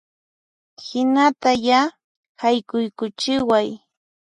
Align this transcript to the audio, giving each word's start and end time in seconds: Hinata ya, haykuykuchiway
Hinata 0.85 1.49
ya, 1.65 1.81
haykuykuchiway 2.41 3.67